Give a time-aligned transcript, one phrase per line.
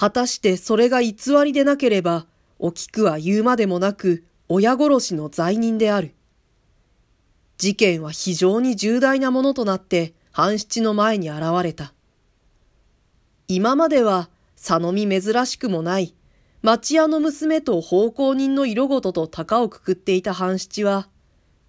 [0.00, 1.14] 果たしてそれが偽
[1.44, 2.24] りでなければ、
[2.58, 6.14] お菊は言うまでもなく、親殺しの罪人である。
[7.58, 11.92] 事件は非常に重大なものとなって半七の前に現れた。
[13.46, 16.14] 今までは、佐野見珍しくもない、
[16.62, 21.10] 町屋の娘と奉公人の色ごとと高をくくっていた半七は、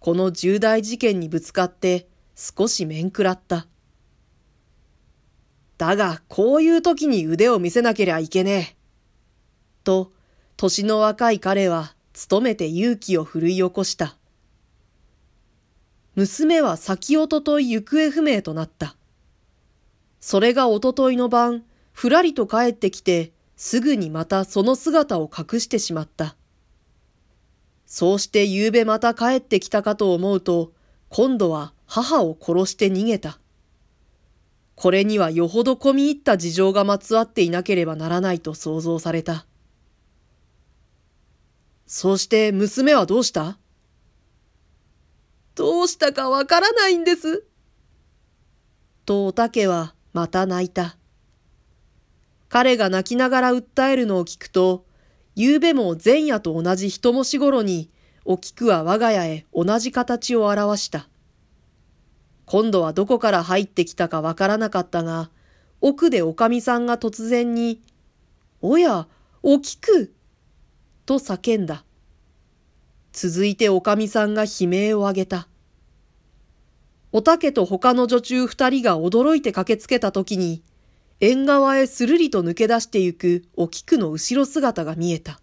[0.00, 2.06] この重大事件にぶつかって
[2.36, 3.66] 少し面食らった。
[5.78, 8.76] だが、こういう時に腕を見せなけりゃいけねえ。
[9.84, 10.12] と、
[10.56, 11.94] 年の若い彼は、
[12.28, 14.16] 努めて勇気を振るい起こした。
[16.16, 18.96] 娘は先おととい行方不明となった。
[20.20, 21.62] それがおとといの晩、
[21.92, 26.34] ふらりと帰ってきて、すぐにまたその姿を隠してしまった。
[27.86, 30.72] そうして夕べまた帰ってきたかと思うと、
[31.08, 33.38] 今度は母を殺して逃げた。
[34.80, 39.44] これにはよほど込み入った事情がまつわっていなければならないと想像された。
[41.84, 43.58] そうして娘はどうした？
[45.56, 47.44] どうしたかわからないんです。
[49.04, 50.96] とおたけはまた泣いた。
[52.48, 54.84] 彼が泣きながら訴えるのを聞くと、
[55.34, 57.90] 夕べも前夜と同じ人もしごろに、
[58.24, 61.08] お菊は我が家へ同じ形を表した。
[62.50, 65.28] 今度はどこから入ってきたかわからなかったが、
[65.82, 67.82] 奥でおかみさんが突然に、
[68.62, 69.06] おや、
[69.42, 70.14] おきく
[71.04, 71.84] と叫んだ。
[73.12, 75.46] 続いておかみさんが悲鳴を上げた。
[77.12, 80.62] おたけと他の女中二人が驚いて駆けつけた時に、
[81.20, 85.38] 縁側へするりと抜け出してゆくお菊の後ろ姿が見えた。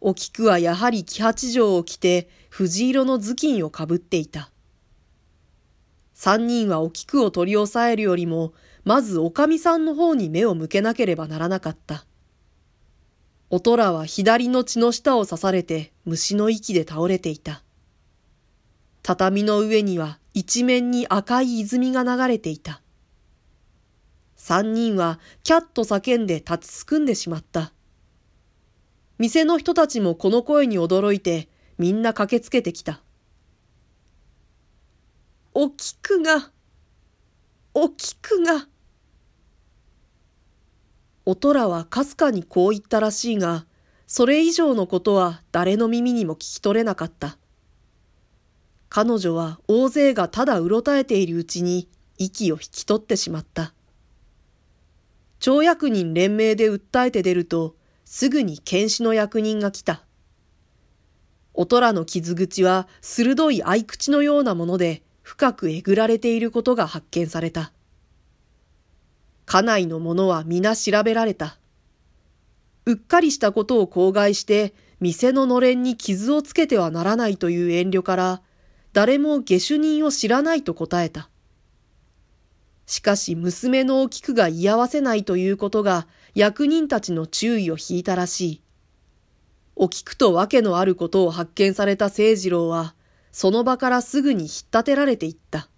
[0.00, 4.52] お菊はやはり木八条を着て藤色の頭巾をかぶっていた。
[6.20, 8.52] 三人はお菊を取り押さえるよりも、
[8.82, 12.06] まずおかみさんの方に目を向けなければならなかった。
[13.50, 17.62] おとらは左の血の下を刺されて虫の息で倒れていた。
[19.04, 22.82] 畳の上には一面に赤い泉が流れていた。
[24.34, 27.72] 三人はキャッと叫んで立ちすくんでしまった。
[29.18, 33.02] 店の人たちもこの声に驚いてみんな駆けつけてきた。
[35.60, 36.52] お菊が、
[37.74, 38.68] お菊が。
[41.26, 43.66] おとらはかすかにこう言ったらしいが、
[44.06, 47.38] それ以上のことは誰の耳にも聞き取れなかった。
[48.88, 51.88] 彼女は大勢がただうろたえているうちに
[52.18, 53.74] 息を引き取ってしまった。
[55.40, 60.04] 町役人連名で訴えて出ると、すぐに検視の役人が来た。
[61.52, 67.70] おとらの傷口は鋭い合口のようなもので、深くえぐられていることが発見された。
[69.44, 71.58] 家内の者は皆調べられた。
[72.86, 78.40] うっかりしたことを口外して、店ののれんに傷をつけてはならないという遠慮から、
[78.94, 81.28] 誰も下手人を知らないと答えた。
[82.86, 88.62] しかし娘のお菊が居合わせないということが役人たちの注意を引いたらしい。
[89.76, 92.94] お菊と訳のあることを発見された清次郎は、
[93.40, 95.68] その場からすぐに引っ立てられていった。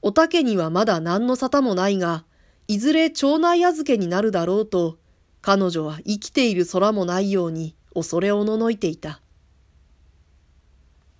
[0.00, 2.24] おたけにはまだ何の沙汰もないが、
[2.66, 4.96] いずれ町内預けになるだろうと、
[5.42, 9.20] 彼女は生きている空もないように恐れおののいていた。